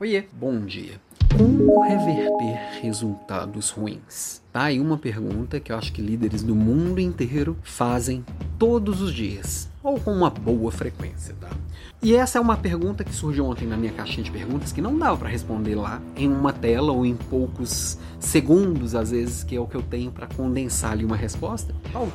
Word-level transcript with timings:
Oiê, 0.00 0.26
bom 0.32 0.60
dia. 0.60 1.00
Como 1.36 1.82
reverter 1.82 2.80
resultados 2.80 3.70
ruins? 3.70 4.40
Tá 4.52 4.62
aí 4.62 4.78
uma 4.78 4.96
pergunta 4.96 5.58
que 5.58 5.72
eu 5.72 5.76
acho 5.76 5.92
que 5.92 6.00
líderes 6.00 6.44
do 6.44 6.54
mundo 6.54 7.00
inteiro 7.00 7.56
fazem 7.64 8.24
todos 8.56 9.02
os 9.02 9.12
dias, 9.12 9.68
ou 9.82 9.98
com 9.98 10.12
uma 10.12 10.30
boa 10.30 10.70
frequência, 10.70 11.34
tá? 11.40 11.48
E 12.00 12.14
essa 12.14 12.38
é 12.38 12.40
uma 12.40 12.56
pergunta 12.56 13.02
que 13.02 13.12
surgiu 13.12 13.46
ontem 13.46 13.66
na 13.66 13.76
minha 13.76 13.90
caixinha 13.90 14.22
de 14.22 14.30
perguntas 14.30 14.70
que 14.70 14.80
não 14.80 14.96
dava 14.96 15.16
para 15.16 15.28
responder 15.28 15.74
lá 15.74 16.00
em 16.14 16.28
uma 16.28 16.52
tela 16.52 16.92
ou 16.92 17.04
em 17.04 17.16
poucos 17.16 17.98
segundos, 18.20 18.94
às 18.94 19.10
vezes, 19.10 19.42
que 19.42 19.56
é 19.56 19.60
o 19.60 19.66
que 19.66 19.74
eu 19.74 19.82
tenho 19.82 20.12
para 20.12 20.28
condensar 20.28 20.92
ali 20.92 21.04
uma 21.04 21.16
resposta. 21.16 21.74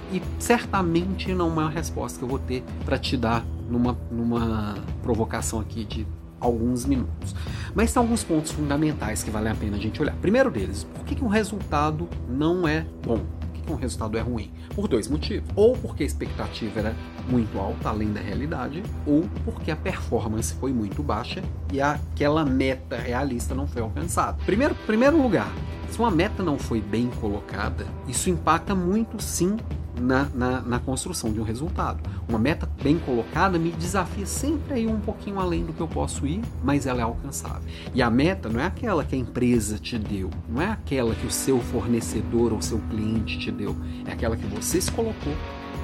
E 0.10 0.22
certamente 0.40 1.34
não 1.36 1.48
é 1.48 1.50
uma 1.50 1.70
resposta 1.70 2.18
que 2.18 2.24
eu 2.24 2.30
vou 2.30 2.40
ter 2.40 2.64
para 2.86 2.98
te 2.98 3.18
dar 3.18 3.46
numa, 3.70 3.98
numa 4.10 4.76
provocação 5.02 5.60
aqui 5.60 5.84
de 5.84 6.08
alguns 6.44 6.86
minutos. 6.86 7.34
Mas 7.74 7.94
tem 7.94 8.02
alguns 8.02 8.24
pontos 8.24 8.52
fundamentais 8.52 9.24
que 9.24 9.32
vale 9.32 9.50
a 9.50 9.56
pena 9.56 9.78
a 9.78 9.80
gente 9.80 10.02
olhar. 10.02 10.16
Primeiro 10.16 10.52
deles, 10.52 10.84
por 10.94 11.06
que, 11.06 11.16
que 11.16 11.24
um 11.24 11.28
resultado 11.28 12.08
não 12.30 12.68
é 12.68 12.86
bom? 13.06 13.18
Por 13.18 13.52
que, 13.54 13.62
que 13.62 13.72
um 13.72 13.76
resultado 13.76 14.18
é 14.18 14.22
ruim? 14.22 14.52
Por 14.76 14.88
dois 14.88 15.08
motivos. 15.08 15.50
Ou 15.56 15.76
porque 15.78 16.04
a 16.04 16.06
expectativa 16.06 16.80
era 16.80 16.96
muito 17.28 17.58
alta, 17.58 17.90
além 17.90 18.12
da 18.12 18.20
realidade, 18.20 18.84
ou 19.08 19.28
porque 19.46 19.72
a 19.72 19.76
performance 19.76 20.54
foi 20.56 20.74
muito 20.74 21.02
baixa 21.02 21.42
e 21.72 21.82
aquela 21.82 22.46
meta 22.46 22.98
realista 22.98 23.56
não 23.56 23.66
foi 23.66 23.82
alcançada. 23.82 24.38
Primeiro, 24.46 24.76
primeiro 24.86 25.20
lugar, 25.22 25.52
se 25.90 25.98
uma 26.00 26.12
meta 26.12 26.44
não 26.44 26.60
foi 26.60 26.82
bem 26.82 27.10
colocada, 27.22 27.86
isso 28.08 28.30
impacta 28.30 28.76
muito 28.76 29.22
sim 29.22 29.58
na, 30.04 30.28
na, 30.36 30.62
na, 30.62 30.80
construção 30.80 31.32
de 31.32 31.40
um 31.40 31.44
resultado. 31.44 32.00
Uma 32.28 32.38
meta 32.38 32.70
bem 32.82 33.00
colocada 33.00 33.58
me 33.58 33.72
desafia 33.72 34.26
sempre 34.26 34.74
a 34.74 34.78
ir 34.78 34.88
um 34.88 35.00
pouquinho 35.00 35.40
além 35.40 35.66
do 35.66 35.74
que 35.74 35.82
eu 35.82 35.88
posso 35.88 36.28
ir, 36.28 36.42
mas 36.64 36.86
ela 36.86 37.00
é 37.00 37.04
alcançável. 37.04 37.64
E 37.94 38.02
a 38.02 38.10
meta 38.10 38.50
não 38.50 38.60
é 38.60 38.66
aquela 38.66 39.04
que 39.04 39.16
a 39.16 39.18
empresa 39.18 39.78
te 39.78 39.98
deu, 39.98 40.30
não 40.50 40.62
é 40.62 40.68
aquela 40.68 41.16
que 41.16 41.26
o 41.26 41.32
seu 41.32 41.60
fornecedor 41.60 42.52
ou 42.52 42.62
seu 42.62 42.80
cliente 42.90 43.40
te 43.40 43.52
deu, 43.52 43.76
é 44.06 44.12
aquela 44.12 44.36
que 44.36 44.46
você 44.46 44.82
se 44.82 44.92
colocou 44.92 45.34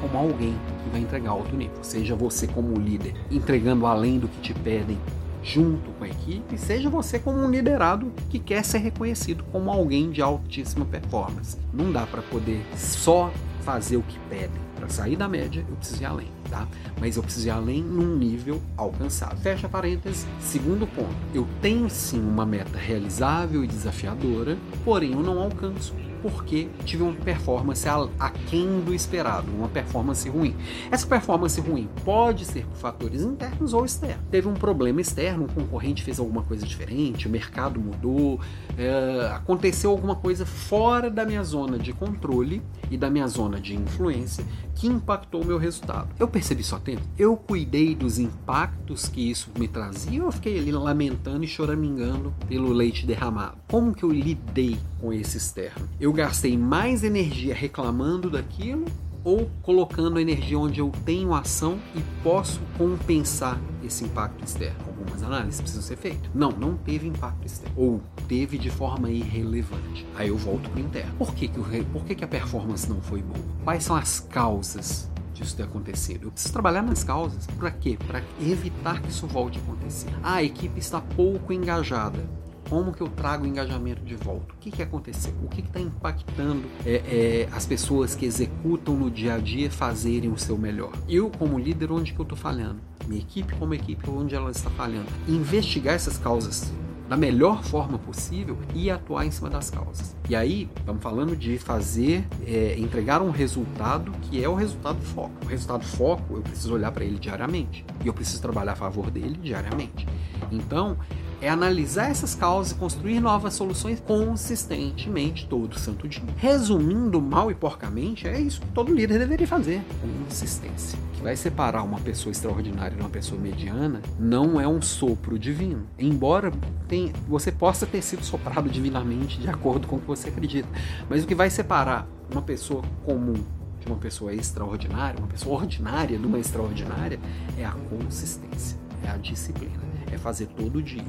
como 0.02 0.18
alguém 0.18 0.56
que 0.84 0.90
vai 0.90 1.02
entregar 1.02 1.32
alto 1.32 1.56
nível. 1.56 1.78
Seja 1.82 2.16
você 2.16 2.48
como 2.48 2.78
líder 2.78 3.14
entregando 3.30 3.86
além 3.86 4.20
do 4.20 4.28
que 4.28 4.40
te 4.42 4.54
pedem 4.54 4.98
junto 5.44 5.92
com 5.92 6.04
a 6.04 6.08
equipe, 6.08 6.58
seja 6.58 6.90
você 6.90 7.20
como 7.20 7.40
um 7.40 7.50
liderado 7.50 8.12
que 8.30 8.40
quer 8.40 8.64
ser 8.64 8.80
reconhecido 8.80 9.44
como 9.52 9.70
alguém 9.70 10.12
de 10.12 10.22
altíssima 10.22 10.86
performance. 10.86 11.58
Não 11.74 11.92
dá 11.92 12.06
para 12.06 12.22
poder 12.22 12.66
só 12.76 13.32
fazer 13.62 13.98
o 13.98 14.04
que 14.04 14.18
pedem. 14.30 14.70
Para 14.76 14.90
sair 14.90 15.18
da 15.18 15.28
média, 15.28 15.66
eu 15.68 15.76
preciso 15.76 16.02
ir 16.02 16.06
além, 16.06 16.28
tá? 16.50 16.68
Mas 17.00 17.18
eu 17.18 17.24
preciso 17.24 17.48
ir 17.48 17.52
além 17.52 17.84
num 17.84 18.16
nível 18.16 18.62
alcançado. 18.78 19.40
Fecha 19.42 19.68
parênteses. 19.68 20.26
Segundo 20.40 20.88
ponto, 20.88 21.16
eu 21.34 21.46
tenho 21.62 21.90
sim 21.90 22.20
uma 22.20 22.46
meta 22.46 22.78
realizável 22.78 23.64
e 23.64 23.68
desafiadora, 23.68 24.58
porém 24.86 25.12
eu 25.12 25.22
não 25.22 25.38
alcanço 25.40 25.94
porque 26.22 26.70
tive 26.86 27.04
uma 27.04 27.14
performance 27.14 27.88
aquém 28.20 28.82
do 28.82 28.94
esperado, 28.94 29.52
uma 29.52 29.68
performance 29.68 30.28
ruim. 30.30 30.56
Essa 30.92 31.08
performance 31.08 31.60
ruim 31.60 31.90
pode 32.04 32.46
ser 32.46 32.66
por 32.66 32.78
fatores 32.78 33.22
internos 33.22 33.74
ou 33.74 33.86
externos. 33.86 34.24
Teve 34.30 34.48
um 34.48 34.54
problema 34.54 35.02
externo, 35.02 35.46
um 35.46 35.48
concorrente 35.48 36.04
fez 36.04 36.20
alguma 36.20 36.44
coisa 36.44 36.66
diferente, 36.66 37.28
o 37.28 37.30
mercado 37.30 37.80
mudou, 37.80 38.40
é, 38.78 39.32
aconteceu 39.34 39.92
alguma 39.92 40.16
coisa 40.16 40.46
fora 40.46 41.10
da 41.10 41.26
minha 41.26 41.44
zona 41.44 41.78
de 41.78 41.94
controle 41.94 42.62
e 42.90 42.98
da 42.98 43.10
minha 43.10 43.28
zona 43.28 43.60
de 43.60 43.76
influência 43.76 44.46
que 44.76 44.88
impactou 44.88 45.42
o 45.42 45.46
meu 45.46 45.58
resultado. 45.58 46.08
Eu 46.18 46.28
percebi 46.28 46.64
só 46.64 46.80
tempo? 46.80 47.02
Eu 47.18 47.36
cuidei 47.36 47.94
dos 47.94 48.18
impactos 48.18 49.10
que 49.10 49.30
isso 49.30 49.52
me 49.58 49.68
trazia 49.68 50.22
ou 50.22 50.28
eu 50.28 50.32
fiquei 50.32 50.58
ali 50.58 50.72
lamentando 50.72 51.44
e 51.44 51.48
choramingando 51.48 52.34
pelo 52.48 52.72
leite 52.72 53.06
derramado? 53.06 53.58
Como 53.68 53.94
que 53.94 54.04
eu 54.04 54.12
lidei 54.12 54.78
com 55.00 55.12
esse 55.12 55.38
externo? 55.38 55.88
Eu 56.00 56.09
eu 56.10 56.14
gastei 56.14 56.58
mais 56.58 57.04
energia 57.04 57.54
reclamando 57.54 58.32
daquilo 58.32 58.86
ou 59.24 59.48
colocando 59.62 60.20
energia 60.20 60.58
onde 60.58 60.80
eu 60.80 60.92
tenho 61.06 61.36
ação 61.36 61.78
e 61.96 62.02
posso 62.24 62.60
compensar 62.80 63.62
esse 63.84 64.06
impacto 64.06 64.44
externo. 64.44 64.80
Algumas 64.88 65.22
análises 65.22 65.62
precisam 65.62 65.84
ser 65.84 65.98
feitas. 65.98 66.32
Não, 66.34 66.50
não 66.50 66.76
teve 66.76 67.08
impacto 67.08 67.46
externo. 67.46 67.76
Ou 67.78 68.02
teve 68.28 68.58
de 68.58 68.72
forma 68.72 69.12
irrelevante. 69.12 70.04
Aí 70.16 70.30
eu 70.30 70.38
volto 70.38 70.68
para 70.72 70.82
o 70.82 70.84
interno. 70.84 71.14
Por, 71.16 71.36
que, 71.36 71.48
que, 71.48 71.60
o, 71.60 71.86
por 71.94 72.04
que, 72.04 72.16
que 72.16 72.24
a 72.24 72.28
performance 72.28 72.90
não 72.90 73.00
foi 73.02 73.22
boa? 73.22 73.46
Quais 73.64 73.84
são 73.84 73.96
as 73.96 74.20
causas 74.20 75.08
disso 75.32 75.56
ter 75.56 75.64
acontecido? 75.64 76.24
Eu 76.24 76.32
preciso 76.32 76.54
trabalhar 76.54 76.82
nas 76.82 77.04
causas. 77.04 77.46
Para 77.46 77.70
quê? 77.70 78.00
Para 78.08 78.24
evitar 78.42 79.00
que 79.00 79.10
isso 79.10 79.28
volte 79.28 79.60
a 79.60 79.62
acontecer. 79.62 80.10
Ah, 80.24 80.36
a 80.36 80.44
equipe 80.44 80.80
está 80.80 81.00
pouco 81.00 81.54
engajada 81.54 82.39
como 82.70 82.94
que 82.94 83.02
eu 83.02 83.08
trago 83.08 83.44
o 83.44 83.48
engajamento 83.48 84.04
de 84.04 84.16
volta? 84.16 84.54
O 84.54 84.58
que, 84.58 84.70
que 84.70 84.84
aconteceu? 84.84 85.34
O 85.44 85.48
que 85.48 85.62
está 85.62 85.80
impactando 85.80 86.64
é, 86.86 86.92
é, 86.92 87.50
as 87.52 87.66
pessoas 87.66 88.14
que 88.14 88.26
executam 88.26 88.96
no 88.96 89.10
dia 89.10 89.34
a 89.34 89.38
dia 89.40 89.72
fazerem 89.72 90.32
o 90.32 90.38
seu 90.38 90.58
melhor? 90.58 90.92
Eu, 91.08 91.32
como 91.32 91.58
líder, 91.58 91.92
onde 91.92 92.14
que 92.14 92.20
eu 92.20 92.24
estou 92.24 92.38
falhando? 92.38 92.80
Minha 93.08 93.22
equipe, 93.22 93.56
como 93.56 93.74
equipe, 93.74 94.08
onde 94.10 94.36
ela 94.36 94.52
está 94.52 94.70
falhando? 94.70 95.08
Investigar 95.28 95.96
essas 95.96 96.18
causas 96.18 96.72
da 97.10 97.18
melhor 97.18 97.64
forma 97.64 97.98
possível 97.98 98.56
e 98.76 98.92
atuar 98.92 99.26
em 99.26 99.32
cima 99.32 99.50
das 99.50 99.72
causas. 99.72 100.16
E 100.30 100.36
aí, 100.36 100.70
estamos 100.78 101.02
falando 101.02 101.36
de 101.36 101.58
fazer, 101.58 102.24
é, 102.46 102.76
entregar 102.78 103.20
um 103.20 103.32
resultado 103.32 104.12
que 104.22 104.44
é 104.44 104.48
o 104.48 104.54
resultado 104.54 105.02
foco. 105.02 105.34
O 105.44 105.48
resultado 105.48 105.84
foco, 105.84 106.36
eu 106.36 106.44
preciso 106.44 106.72
olhar 106.76 106.92
para 106.92 107.04
ele 107.04 107.18
diariamente 107.18 107.84
e 108.04 108.08
eu 108.08 108.14
preciso 108.14 108.40
trabalhar 108.44 108.74
a 108.74 108.76
favor 108.76 109.10
dele 109.10 109.40
diariamente. 109.42 110.08
Então, 110.52 110.98
é 111.42 111.50
analisar 111.50 112.10
essas 112.10 112.36
causas 112.36 112.72
e 112.72 112.76
construir 112.76 113.20
novas 113.20 113.54
soluções 113.54 114.00
consistentemente 114.00 115.48
todo 115.48 115.80
santo 115.80 116.08
dia. 116.08 116.24
Resumindo 116.38 117.22
mal 117.22 117.50
e 117.50 117.56
porcamente, 117.56 118.28
é 118.28 118.40
isso 118.40 118.62
que 118.62 118.68
todo 118.68 118.94
líder 118.94 119.20
deveria 119.20 119.48
fazer: 119.48 119.82
consistência. 120.02 120.98
O 121.00 121.18
que 121.18 121.24
vai 121.24 121.36
separar 121.36 121.84
uma 121.84 122.00
pessoa 122.00 122.32
extraordinária 122.32 122.96
de 122.96 123.02
uma 123.02 123.10
pessoa 123.10 123.40
mediana 123.40 124.02
não 124.20 124.60
é 124.60 124.68
um 124.68 124.82
sopro 124.82 125.38
divino. 125.38 125.88
Embora 125.98 126.52
tem, 126.88 127.14
você 127.28 127.52
possa 127.52 127.86
ter 127.86 128.02
sido 128.02 128.24
soprado 128.24 128.70
divinamente 128.70 129.40
de 129.40 129.50
acordo 129.50 129.88
com 129.88 129.98
o 129.98 130.00
que 130.00 130.08
você 130.08 130.30
acredita, 130.30 130.68
mas 131.10 131.24
o 131.24 131.28
que 131.28 131.36
vai 131.36 131.50
separar 131.50 132.08
uma 132.32 132.42
pessoa 132.42 132.84
comum 133.06 133.42
de 133.80 133.88
uma 133.88 133.96
pessoa 133.96 134.34
extraordinária, 134.34 135.20
uma 135.20 135.28
pessoa 135.28 135.62
ordinária 135.62 136.18
de 136.18 136.26
uma 136.26 136.38
extraordinária, 136.38 137.20
é 137.58 137.66
a 137.66 137.72
consistência, 137.72 138.78
é 139.06 139.10
a 139.10 139.16
disciplina 139.16 139.99
é 140.12 140.18
fazer 140.18 140.48
todo 140.48 140.82
dia, 140.82 141.04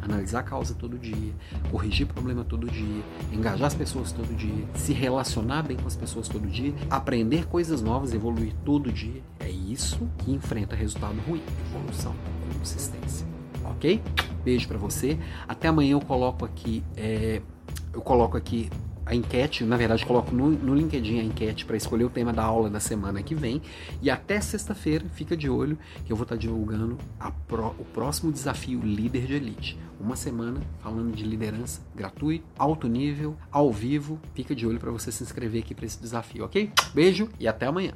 analisar 0.00 0.40
a 0.40 0.42
causa 0.42 0.74
todo 0.74 0.98
dia, 0.98 1.32
corrigir 1.70 2.06
problema 2.06 2.44
todo 2.44 2.68
dia, 2.68 3.02
engajar 3.32 3.66
as 3.66 3.74
pessoas 3.74 4.12
todo 4.12 4.34
dia, 4.34 4.66
se 4.74 4.92
relacionar 4.92 5.62
bem 5.62 5.76
com 5.76 5.86
as 5.86 5.96
pessoas 5.96 6.28
todo 6.28 6.46
dia, 6.46 6.74
aprender 6.90 7.46
coisas 7.46 7.82
novas, 7.82 8.14
evoluir 8.14 8.54
todo 8.64 8.92
dia. 8.92 9.22
É 9.40 9.50
isso 9.50 10.08
que 10.18 10.32
enfrenta 10.32 10.74
resultado 10.74 11.16
ruim, 11.26 11.42
evolução, 11.68 12.14
consistência. 12.58 13.26
Ok? 13.64 14.00
Beijo 14.44 14.68
para 14.68 14.78
você. 14.78 15.18
Até 15.48 15.68
amanhã 15.68 15.92
eu 15.92 16.00
coloco 16.00 16.44
aqui, 16.44 16.82
é, 16.96 17.42
eu 17.92 18.00
coloco 18.00 18.36
aqui 18.36 18.70
a 19.06 19.14
enquete, 19.14 19.64
na 19.64 19.76
verdade, 19.76 20.04
coloco 20.04 20.34
no, 20.34 20.50
no 20.50 20.74
LinkedIn 20.74 21.20
a 21.20 21.22
enquete 21.22 21.64
para 21.64 21.76
escolher 21.76 22.04
o 22.04 22.10
tema 22.10 22.32
da 22.32 22.42
aula 22.42 22.68
da 22.68 22.80
semana 22.80 23.22
que 23.22 23.36
vem. 23.36 23.62
E 24.02 24.10
até 24.10 24.40
sexta-feira, 24.40 25.04
fica 25.14 25.36
de 25.36 25.48
olho 25.48 25.78
que 26.04 26.12
eu 26.12 26.16
vou 26.16 26.24
estar 26.24 26.34
tá 26.34 26.40
divulgando 26.40 26.98
pro, 27.46 27.68
o 27.78 27.84
próximo 27.84 28.32
desafio 28.32 28.80
Líder 28.80 29.26
de 29.26 29.34
Elite. 29.34 29.78
Uma 30.00 30.16
semana 30.16 30.60
falando 30.80 31.14
de 31.14 31.24
liderança 31.24 31.80
gratuito, 31.94 32.44
alto 32.58 32.88
nível, 32.88 33.36
ao 33.50 33.72
vivo. 33.72 34.18
Fica 34.34 34.54
de 34.54 34.66
olho 34.66 34.80
para 34.80 34.90
você 34.90 35.12
se 35.12 35.22
inscrever 35.22 35.62
aqui 35.62 35.74
para 35.74 35.86
esse 35.86 36.00
desafio, 36.00 36.44
ok? 36.44 36.72
Beijo 36.92 37.28
e 37.38 37.46
até 37.46 37.66
amanhã. 37.66 37.92